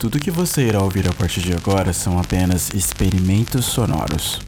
Tudo 0.00 0.18
que 0.18 0.30
você 0.30 0.62
irá 0.62 0.82
ouvir 0.82 1.06
a 1.06 1.12
partir 1.12 1.42
de 1.42 1.52
agora 1.52 1.92
são 1.92 2.18
apenas 2.18 2.70
experimentos 2.70 3.66
sonoros. 3.66 4.40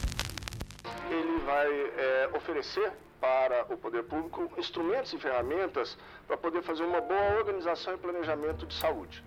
Ele 1.11 1.39
vai 1.45 1.67
é, 1.95 2.29
oferecer 2.35 2.91
para 3.21 3.71
o 3.71 3.77
poder 3.77 4.01
público 4.01 4.49
instrumentos 4.57 5.13
e 5.13 5.19
ferramentas 5.19 5.95
para 6.25 6.37
poder 6.37 6.63
fazer 6.63 6.81
uma 6.81 6.99
boa 7.01 7.37
organização 7.37 7.93
e 7.93 7.97
planejamento 7.99 8.65
de 8.65 8.73
saúde. 8.73 9.23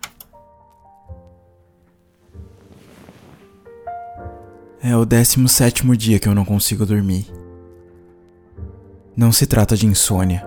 É 4.82 4.96
o 4.96 5.04
17 5.04 5.96
dia 5.96 6.18
que 6.18 6.26
eu 6.26 6.34
não 6.34 6.44
consigo 6.44 6.84
dormir. 6.84 7.32
Não 9.16 9.30
se 9.30 9.46
trata 9.46 9.76
de 9.76 9.86
insônia, 9.86 10.44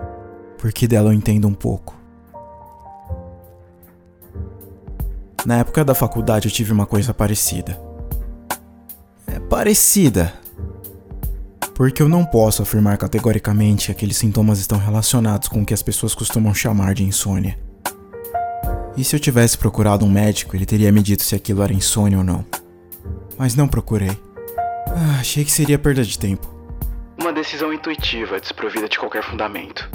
porque 0.58 0.86
dela 0.86 1.08
eu 1.08 1.14
entendo 1.14 1.48
um 1.48 1.54
pouco. 1.54 1.99
Na 5.44 5.58
época 5.58 5.84
da 5.84 5.94
faculdade 5.94 6.48
eu 6.48 6.52
tive 6.52 6.72
uma 6.72 6.86
coisa 6.86 7.14
parecida. 7.14 7.80
É 9.26 9.38
parecida. 9.40 10.34
Porque 11.74 12.02
eu 12.02 12.08
não 12.08 12.26
posso 12.26 12.62
afirmar 12.62 12.98
categoricamente 12.98 13.86
que 13.86 13.92
aqueles 13.92 14.18
sintomas 14.18 14.58
estão 14.58 14.78
relacionados 14.78 15.48
com 15.48 15.62
o 15.62 15.66
que 15.66 15.72
as 15.72 15.82
pessoas 15.82 16.14
costumam 16.14 16.52
chamar 16.52 16.92
de 16.92 17.04
insônia. 17.04 17.58
E 18.96 19.02
se 19.02 19.16
eu 19.16 19.20
tivesse 19.20 19.56
procurado 19.56 20.04
um 20.04 20.10
médico, 20.10 20.54
ele 20.54 20.66
teria 20.66 20.92
me 20.92 21.02
dito 21.02 21.22
se 21.22 21.34
aquilo 21.34 21.62
era 21.62 21.72
insônia 21.72 22.18
ou 22.18 22.24
não. 22.24 22.44
Mas 23.38 23.54
não 23.54 23.66
procurei. 23.66 24.10
Ah, 24.88 25.20
achei 25.20 25.42
que 25.42 25.50
seria 25.50 25.78
perda 25.78 26.04
de 26.04 26.18
tempo. 26.18 26.52
Uma 27.18 27.32
decisão 27.32 27.72
intuitiva, 27.72 28.38
desprovida 28.38 28.88
de 28.88 28.98
qualquer 28.98 29.22
fundamento. 29.22 29.88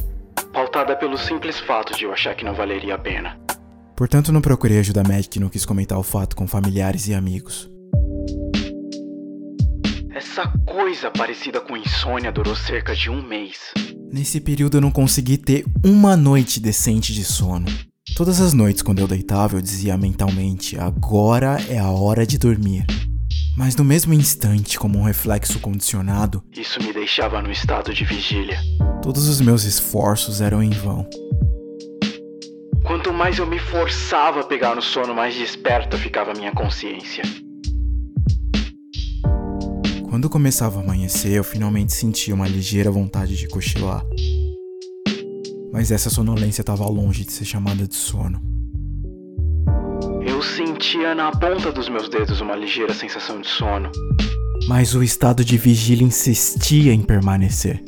Pautada 0.52 0.96
pelo 0.96 1.18
simples 1.18 1.60
fato 1.60 1.96
de 1.96 2.06
eu 2.06 2.14
achar 2.14 2.34
que 2.34 2.46
não 2.46 2.56
valeria 2.56 2.96
a 2.96 2.98
pena. 2.98 3.45
Portanto, 3.96 4.32
não 4.32 4.42
procurei 4.42 4.80
ajuda 4.80 5.04
médica 5.04 5.38
e 5.38 5.42
não 5.42 5.50
quis 5.50 5.66
comentar 5.66 5.98
o 5.98 6.04
fato 6.04 6.36
com 6.36 6.46
familiares 6.46 7.08
e 7.08 7.14
amigos. 7.14 7.70
Essa 10.14 10.48
coisa 10.66 11.10
parecida 11.12 11.62
com 11.62 11.78
insônia 11.78 12.32
durou 12.32 12.56
cerca 12.56 12.96
de 12.96 13.10
um 13.10 13.22
mês. 13.22 13.72
Nesse 14.12 14.40
período 14.42 14.78
eu 14.78 14.82
não 14.82 14.92
consegui 14.92 15.38
ter 15.38 15.66
uma 15.84 16.16
noite 16.18 16.60
decente 16.60 17.14
de 17.14 17.24
sono. 17.24 17.68
Todas 18.16 18.40
as 18.40 18.54
noites, 18.54 18.82
quando 18.82 19.00
eu 19.00 19.08
deitava, 19.08 19.58
eu 19.58 19.62
dizia 19.62 19.98
mentalmente: 19.98 20.78
agora 20.80 21.58
é 21.70 21.78
a 21.78 21.90
hora 21.90 22.26
de 22.26 22.38
dormir. 22.38 22.86
Mas 23.58 23.76
no 23.76 23.86
mesmo 23.86 24.14
instante, 24.14 24.78
como 24.78 25.00
um 25.00 25.04
reflexo 25.04 25.60
condicionado, 25.60 26.44
isso 26.52 26.82
me 26.84 26.92
deixava 26.92 27.42
no 27.42 27.50
estado 27.50 27.94
de 27.94 28.04
vigília. 28.04 28.60
Todos 29.02 29.30
os 29.30 29.40
meus 29.40 29.64
esforços 29.64 30.42
eram 30.42 30.62
em 30.62 30.72
vão. 30.72 31.08
Quanto 32.86 33.12
mais 33.12 33.40
eu 33.40 33.48
me 33.48 33.58
forçava 33.58 34.42
a 34.42 34.44
pegar 34.44 34.76
no 34.76 34.82
sono, 34.82 35.16
mais 35.16 35.34
desperta 35.34 35.98
ficava 35.98 36.34
minha 36.34 36.52
consciência. 36.52 37.24
Quando 40.08 40.30
começava 40.30 40.80
a 40.80 40.84
amanhecer, 40.84 41.32
eu 41.32 41.44
finalmente 41.44 41.94
sentia 41.94 42.36
uma 42.36 42.48
ligeira 42.48 42.92
vontade 42.92 43.36
de 43.36 43.48
cochilar. 43.48 44.06
Mas 45.74 45.90
essa 45.90 46.12
sonolência 46.12 46.62
estava 46.62 46.86
longe 46.86 47.26
de 47.26 47.34
ser 47.34 47.46
chamada 47.46 47.88
de 47.88 47.96
sono. 47.96 48.40
Eu 50.26 50.44
sentia 50.44 51.16
na 51.16 51.32
ponta 51.32 51.72
dos 51.72 51.90
meus 51.90 52.08
dedos 52.08 52.40
uma 52.40 52.56
ligeira 52.56 52.94
sensação 52.94 53.42
de 53.42 53.48
sono. 53.48 53.92
Mas 54.68 54.94
o 54.94 55.02
estado 55.02 55.44
de 55.44 55.58
vigília 55.58 56.06
insistia 56.06 56.94
em 56.94 57.02
permanecer. 57.02 57.84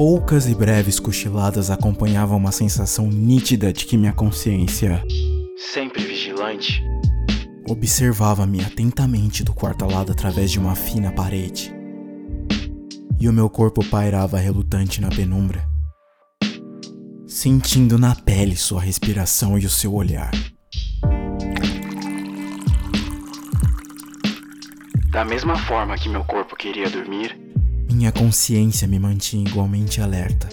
As 0.00 0.06
poucas 0.06 0.48
e 0.48 0.54
breves 0.54 0.98
cochiladas 0.98 1.70
acompanhavam 1.70 2.38
uma 2.38 2.52
sensação 2.52 3.06
nítida 3.08 3.70
de 3.70 3.84
que 3.84 3.98
minha 3.98 4.14
consciência, 4.14 5.04
sempre 5.58 6.02
vigilante, 6.02 6.82
observava-me 7.68 8.64
atentamente 8.64 9.44
do 9.44 9.52
quarto 9.52 9.84
ao 9.84 9.90
lado 9.90 10.10
através 10.10 10.50
de 10.50 10.58
uma 10.58 10.74
fina 10.74 11.12
parede. 11.12 11.70
E 13.20 13.28
o 13.28 13.32
meu 13.32 13.50
corpo 13.50 13.84
pairava 13.84 14.38
relutante 14.38 15.02
na 15.02 15.10
penumbra, 15.10 15.68
sentindo 17.26 17.98
na 17.98 18.14
pele 18.14 18.56
sua 18.56 18.80
respiração 18.80 19.58
e 19.58 19.66
o 19.66 19.70
seu 19.70 19.92
olhar. 19.92 20.30
Da 25.10 25.26
mesma 25.26 25.56
forma 25.56 25.94
que 25.98 26.08
meu 26.08 26.24
corpo 26.24 26.56
queria 26.56 26.88
dormir, 26.88 27.49
minha 27.92 28.12
consciência 28.12 28.86
me 28.86 29.00
mantinha 29.00 29.48
igualmente 29.48 30.00
alerta. 30.00 30.48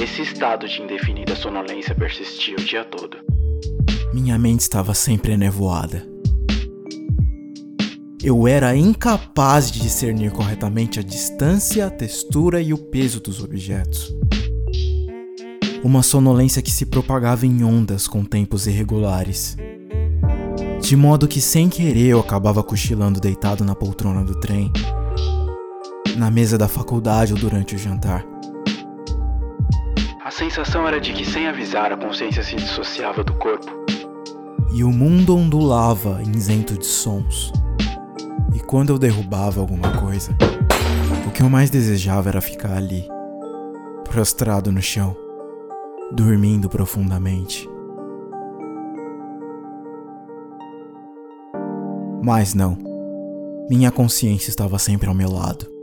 Esse 0.00 0.22
estado 0.22 0.68
de 0.68 0.82
indefinida 0.82 1.34
sonolência 1.34 1.94
persistia 1.94 2.54
o 2.54 2.62
dia 2.62 2.84
todo. 2.84 3.16
Minha 4.12 4.38
mente 4.38 4.60
estava 4.60 4.92
sempre 4.92 5.32
enevoada. 5.32 6.06
Eu 8.22 8.46
era 8.46 8.76
incapaz 8.76 9.70
de 9.70 9.80
discernir 9.80 10.30
corretamente 10.30 11.00
a 11.00 11.02
distância, 11.02 11.86
a 11.86 11.90
textura 11.90 12.60
e 12.60 12.74
o 12.74 12.78
peso 12.78 13.18
dos 13.18 13.42
objetos. 13.42 14.14
Uma 15.82 16.02
sonolência 16.02 16.60
que 16.60 16.70
se 16.70 16.84
propagava 16.84 17.46
em 17.46 17.64
ondas 17.64 18.06
com 18.06 18.22
tempos 18.22 18.66
irregulares. 18.66 19.56
De 20.82 20.94
modo 20.94 21.26
que, 21.26 21.40
sem 21.40 21.70
querer, 21.70 22.08
eu 22.08 22.20
acabava 22.20 22.62
cochilando 22.62 23.18
deitado 23.18 23.64
na 23.64 23.74
poltrona 23.74 24.22
do 24.22 24.38
trem 24.38 24.70
na 26.20 26.30
mesa 26.30 26.58
da 26.58 26.68
faculdade 26.68 27.32
ou 27.32 27.38
durante 27.38 27.74
o 27.74 27.78
jantar. 27.78 28.26
A 30.22 30.30
sensação 30.30 30.86
era 30.86 31.00
de 31.00 31.14
que, 31.14 31.24
sem 31.24 31.48
avisar, 31.48 31.92
a 31.92 31.96
consciência 31.96 32.42
se 32.42 32.56
dissociava 32.56 33.24
do 33.24 33.32
corpo. 33.32 33.66
E 34.70 34.84
o 34.84 34.92
mundo 34.92 35.34
ondulava, 35.34 36.20
isento 36.22 36.78
de 36.78 36.84
sons. 36.84 37.50
E 38.54 38.60
quando 38.60 38.90
eu 38.90 38.98
derrubava 38.98 39.60
alguma 39.60 39.98
coisa, 39.98 40.36
o 41.26 41.30
que 41.30 41.42
eu 41.42 41.48
mais 41.48 41.70
desejava 41.70 42.28
era 42.28 42.42
ficar 42.42 42.76
ali, 42.76 43.08
prostrado 44.04 44.70
no 44.70 44.82
chão, 44.82 45.16
dormindo 46.12 46.68
profundamente. 46.68 47.66
Mas 52.22 52.52
não. 52.52 52.76
Minha 53.70 53.90
consciência 53.90 54.50
estava 54.50 54.78
sempre 54.78 55.08
ao 55.08 55.14
meu 55.14 55.30
lado. 55.30 55.79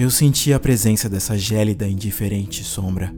Eu 0.00 0.08
sentia 0.08 0.56
a 0.56 0.58
presença 0.58 1.10
dessa 1.10 1.36
gélida 1.36 1.86
indiferente 1.86 2.64
sombra. 2.64 3.12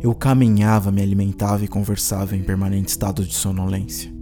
Eu 0.00 0.14
caminhava, 0.14 0.92
me 0.92 1.02
alimentava 1.02 1.64
e 1.64 1.68
conversava 1.68 2.36
em 2.36 2.42
permanente 2.44 2.90
estado 2.90 3.24
de 3.24 3.34
sonolência. 3.34 4.14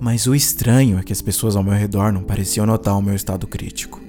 Mas 0.00 0.28
o 0.28 0.36
estranho 0.36 1.00
é 1.00 1.02
que 1.02 1.12
as 1.12 1.20
pessoas 1.20 1.56
ao 1.56 1.64
meu 1.64 1.72
redor 1.72 2.12
não 2.12 2.22
pareciam 2.22 2.64
notar 2.64 2.96
o 2.96 3.02
meu 3.02 3.16
estado 3.16 3.48
crítico. 3.48 4.00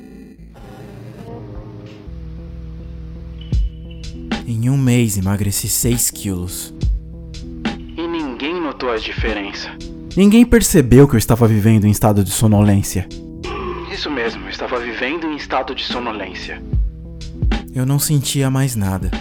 Em 4.46 4.70
um 4.70 4.78
mês 4.78 5.18
emagreci 5.18 5.68
6 5.68 6.12
quilos. 6.12 6.72
E 7.98 8.08
ninguém 8.08 8.62
notou 8.62 8.92
a 8.92 8.98
diferença. 8.98 9.76
Ninguém 10.18 10.44
percebeu 10.44 11.08
que 11.08 11.14
eu 11.14 11.20
estava 11.20 11.48
vivendo 11.48 11.86
em 11.86 11.92
estado 11.92 12.24
de 12.24 12.32
sonolência. 12.32 13.08
Isso 13.94 14.10
mesmo, 14.10 14.46
eu 14.46 14.50
estava 14.50 14.80
vivendo 14.80 15.28
em 15.28 15.36
estado 15.36 15.76
de 15.76 15.84
sonolência. 15.84 16.60
Eu 17.72 17.86
não 17.86 18.00
sentia 18.00 18.50
mais 18.50 18.76
nada, 18.76 19.12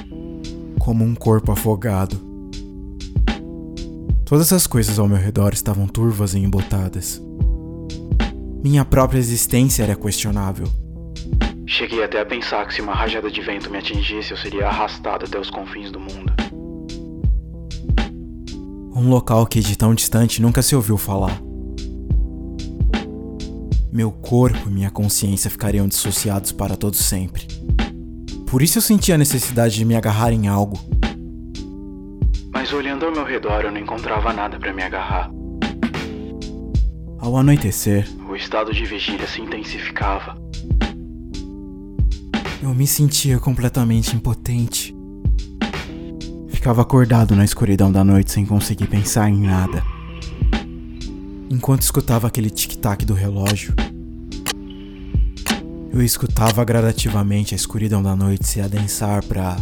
como 0.78 1.04
um 1.04 1.14
corpo 1.14 1.52
afogado. 1.52 2.18
Todas 4.24 4.54
as 4.54 4.66
coisas 4.66 4.98
ao 4.98 5.06
meu 5.06 5.18
redor 5.18 5.52
estavam 5.52 5.86
turvas 5.86 6.32
e 6.32 6.38
embotadas. 6.38 7.22
Minha 8.64 8.82
própria 8.82 9.18
existência 9.18 9.82
era 9.82 9.94
questionável. 9.94 10.66
Cheguei 11.66 12.02
até 12.02 12.22
a 12.22 12.24
pensar 12.24 12.66
que 12.66 12.72
se 12.72 12.80
uma 12.80 12.94
rajada 12.94 13.30
de 13.30 13.42
vento 13.42 13.70
me 13.70 13.76
atingisse, 13.76 14.30
eu 14.30 14.38
seria 14.38 14.66
arrastado 14.66 15.26
até 15.26 15.38
os 15.38 15.50
confins 15.50 15.90
do 15.90 16.00
mundo. 16.00 16.45
Um 18.96 19.10
local 19.10 19.46
que 19.46 19.60
de 19.60 19.76
tão 19.76 19.94
distante 19.94 20.40
nunca 20.40 20.62
se 20.62 20.74
ouviu 20.74 20.96
falar. 20.96 21.38
Meu 23.92 24.10
corpo 24.10 24.70
e 24.70 24.72
minha 24.72 24.90
consciência 24.90 25.50
ficariam 25.50 25.86
dissociados 25.86 26.50
para 26.50 26.78
todo 26.78 26.96
sempre. 26.96 27.46
Por 28.46 28.62
isso 28.62 28.78
eu 28.78 28.82
sentia 28.82 29.16
a 29.16 29.18
necessidade 29.18 29.74
de 29.74 29.84
me 29.84 29.94
agarrar 29.94 30.32
em 30.32 30.48
algo. 30.48 30.80
Mas 32.50 32.72
olhando 32.72 33.04
ao 33.04 33.12
meu 33.12 33.22
redor, 33.22 33.64
eu 33.64 33.70
não 33.70 33.78
encontrava 33.78 34.32
nada 34.32 34.58
para 34.58 34.72
me 34.72 34.82
agarrar. 34.82 35.30
Ao 37.18 37.36
anoitecer, 37.36 38.08
o 38.26 38.34
estado 38.34 38.72
de 38.72 38.86
vigília 38.86 39.26
se 39.26 39.42
intensificava. 39.42 40.38
Eu 42.62 42.74
me 42.74 42.86
sentia 42.86 43.38
completamente 43.38 44.16
impotente. 44.16 44.95
Ficava 46.66 46.82
acordado 46.82 47.36
na 47.36 47.44
escuridão 47.44 47.92
da 47.92 48.02
noite 48.02 48.32
sem 48.32 48.44
conseguir 48.44 48.88
pensar 48.88 49.30
em 49.30 49.40
nada. 49.40 49.84
Enquanto 51.48 51.82
escutava 51.82 52.26
aquele 52.26 52.50
tic-tac 52.50 53.04
do 53.04 53.14
relógio, 53.14 53.72
Eu 55.92 56.02
escutava 56.02 56.64
gradativamente 56.64 57.54
a 57.54 57.56
escuridão 57.56 58.02
da 58.02 58.16
noite 58.16 58.48
se 58.48 58.60
adensar 58.60 59.24
para, 59.24 59.56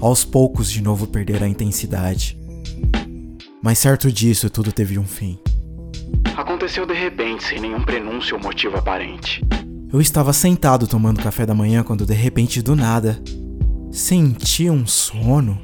aos 0.00 0.24
poucos, 0.24 0.68
de 0.68 0.82
novo 0.82 1.06
perder 1.06 1.40
a 1.40 1.46
intensidade. 1.46 2.36
Mas 3.62 3.78
certo 3.78 4.10
disso, 4.10 4.50
tudo 4.50 4.72
teve 4.72 4.98
um 4.98 5.06
fim. 5.06 5.38
Aconteceu 6.36 6.84
de 6.84 6.94
repente, 6.94 7.44
sem 7.44 7.60
nenhum 7.60 7.84
prenúncio 7.84 8.36
ou 8.36 8.42
motivo 8.42 8.76
aparente. 8.76 9.40
Eu 9.92 10.00
estava 10.00 10.32
sentado 10.32 10.88
tomando 10.88 11.22
café 11.22 11.46
da 11.46 11.54
manhã 11.54 11.84
quando 11.84 12.04
de 12.04 12.14
repente, 12.14 12.60
do 12.60 12.74
nada, 12.74 13.22
senti 13.92 14.68
um 14.68 14.84
sono. 14.84 15.56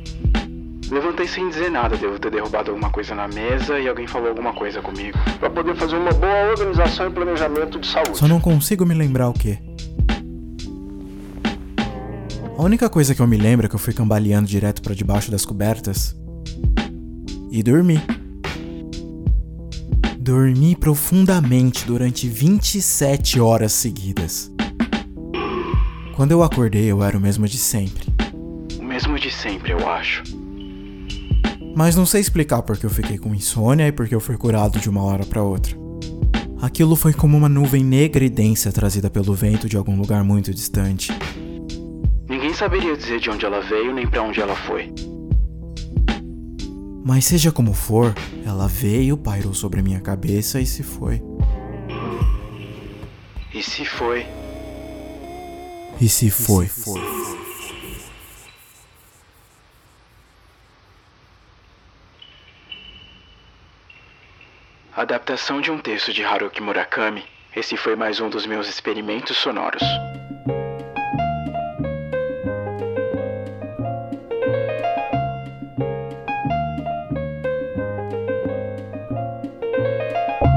Levantei 1.18 1.26
sem 1.26 1.48
dizer 1.48 1.68
nada, 1.68 1.96
devo 1.96 2.16
ter 2.16 2.30
derrubado 2.30 2.70
alguma 2.70 2.90
coisa 2.90 3.12
na 3.12 3.26
mesa 3.26 3.76
e 3.80 3.88
alguém 3.88 4.06
falou 4.06 4.28
alguma 4.28 4.52
coisa 4.52 4.80
comigo. 4.80 5.18
Para 5.40 5.50
poder 5.50 5.74
fazer 5.74 5.96
uma 5.96 6.12
boa 6.12 6.50
organização 6.52 7.08
e 7.08 7.10
planejamento 7.10 7.80
de 7.80 7.88
saúde. 7.88 8.16
Só 8.16 8.28
não 8.28 8.40
consigo 8.40 8.86
me 8.86 8.94
lembrar 8.94 9.28
o 9.28 9.32
que. 9.32 9.58
A 12.56 12.62
única 12.62 12.88
coisa 12.88 13.16
que 13.16 13.20
eu 13.20 13.26
me 13.26 13.36
lembro 13.36 13.66
é 13.66 13.68
que 13.68 13.74
eu 13.74 13.80
fui 13.80 13.92
cambaleando 13.92 14.46
direto 14.46 14.80
para 14.80 14.94
debaixo 14.94 15.28
das 15.28 15.44
cobertas 15.44 16.14
e 17.50 17.64
dormi. 17.64 18.00
Dormi 20.20 20.76
profundamente 20.76 21.84
durante 21.84 22.28
27 22.28 23.40
horas 23.40 23.72
seguidas. 23.72 24.52
Quando 26.14 26.30
eu 26.30 26.44
acordei, 26.44 26.84
eu 26.84 27.02
era 27.02 27.18
o 27.18 27.20
mesmo 27.20 27.48
de 27.48 27.58
sempre. 27.58 28.06
O 28.78 28.84
mesmo 28.84 29.18
de 29.18 29.32
sempre, 29.32 29.72
eu 29.72 29.88
acho. 29.88 30.22
Mas 31.78 31.94
não 31.94 32.04
sei 32.04 32.20
explicar 32.20 32.60
porque 32.62 32.84
eu 32.84 32.90
fiquei 32.90 33.16
com 33.16 33.32
insônia 33.32 33.86
e 33.86 33.92
porque 33.92 34.12
eu 34.12 34.18
fui 34.18 34.36
curado 34.36 34.80
de 34.80 34.90
uma 34.90 35.00
hora 35.04 35.24
para 35.24 35.44
outra. 35.44 35.76
Aquilo 36.60 36.96
foi 36.96 37.12
como 37.12 37.36
uma 37.36 37.48
nuvem 37.48 37.84
negra 37.84 38.24
e 38.24 38.28
densa 38.28 38.72
trazida 38.72 39.08
pelo 39.08 39.32
vento 39.32 39.68
de 39.68 39.76
algum 39.76 39.96
lugar 39.96 40.24
muito 40.24 40.52
distante. 40.52 41.12
Ninguém 42.28 42.52
saberia 42.52 42.96
dizer 42.96 43.20
de 43.20 43.30
onde 43.30 43.46
ela 43.46 43.60
veio 43.60 43.94
nem 43.94 44.08
para 44.08 44.24
onde 44.24 44.40
ela 44.40 44.56
foi. 44.56 44.92
Mas 47.04 47.26
seja 47.26 47.52
como 47.52 47.72
for, 47.72 48.12
ela 48.44 48.66
veio, 48.66 49.16
pairou 49.16 49.54
sobre 49.54 49.78
a 49.78 49.82
minha 49.84 50.00
cabeça 50.00 50.60
e 50.60 50.66
se 50.66 50.82
foi. 50.82 51.22
E 53.54 53.62
se 53.62 53.84
foi? 53.84 54.26
E 56.00 56.08
se 56.08 56.28
foi? 56.28 56.64
E 56.64 56.68
se 56.68 56.82
foi? 56.82 57.47
Adaptação 64.98 65.60
de 65.60 65.70
um 65.70 65.78
texto 65.78 66.12
de 66.12 66.24
Haruki 66.24 66.60
Murakami. 66.60 67.22
Esse 67.54 67.76
foi 67.76 67.94
mais 67.94 68.18
um 68.18 68.28
dos 68.28 68.46
meus 68.46 68.68
experimentos 68.68 69.36
sonoros. 69.36 69.80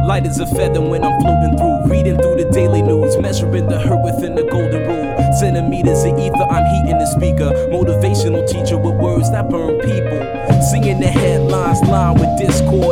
Light 0.07 0.25
as 0.27 0.39
a 0.39 0.47
feather 0.47 0.81
when 0.81 1.03
I'm 1.03 1.21
floating 1.21 1.55
through, 1.55 1.85
reading 1.85 2.17
through 2.17 2.37
the 2.37 2.49
daily 2.51 2.81
news, 2.81 3.15
measuring 3.17 3.67
the 3.67 3.77
hurt 3.77 4.03
within 4.03 4.33
the 4.33 4.43
golden 4.49 4.87
rule. 4.87 5.33
Centimeters 5.33 6.03
of 6.03 6.17
ether, 6.17 6.47
I'm 6.49 6.65
heating 6.65 6.97
the 6.97 7.05
speaker. 7.05 7.53
Motivational 7.69 8.47
teacher 8.49 8.79
with 8.79 8.95
words 8.95 9.29
that 9.29 9.51
burn 9.51 9.77
people. 9.81 10.61
Singing 10.71 10.99
the 10.99 11.07
headlines, 11.07 11.79
line 11.83 12.15
with 12.15 12.39
discord. 12.39 12.90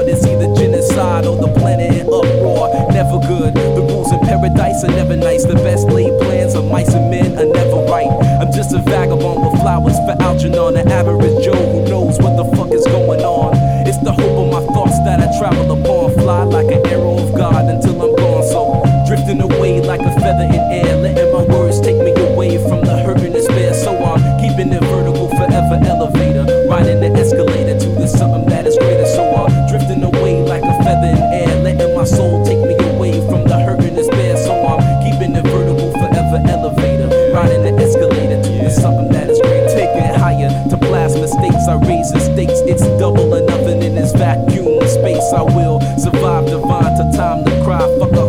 Paradise 4.79 4.83
are 4.83 4.95
never 4.95 5.15
nice. 5.15 5.45
The 5.45 5.55
best 5.55 5.87
laid 5.87 6.17
plans 6.19 6.55
of 6.55 6.65
mice 6.65 6.93
and 6.93 7.09
men 7.09 7.37
are 7.37 7.45
never 7.45 7.77
right. 7.89 8.09
I'm 8.41 8.51
just 8.51 8.73
a 8.73 8.79
vagabond 8.79 9.41
with 9.43 9.61
flowers 9.61 9.97
for 10.05 10.15
Algernon, 10.21 10.77
an 10.77 10.87
average 10.89 11.43
Joe 11.43 11.53
who 11.53 11.83
knows 11.89 12.17
what 12.19 12.35
the 12.37 12.45
fuck 12.55 12.71
is 12.71 12.85
going 12.85 13.21
on. 13.21 13.53
It's 13.87 13.97
the 13.99 14.11
hope 14.11 14.37
of 14.37 14.47
my 14.51 14.61
thoughts 14.73 14.97
that 15.05 15.19
I 15.19 15.27
travel 15.39 15.71
upon, 15.71 15.98
vacuum 44.45 44.87
space. 44.87 45.33
I 45.33 45.41
will 45.41 45.79
survive 45.97 46.45
divine 46.45 46.95
to 46.97 47.17
time 47.17 47.43
to 47.45 47.63
cry. 47.63 47.79
Fuck 47.99 48.13
a 48.13 48.28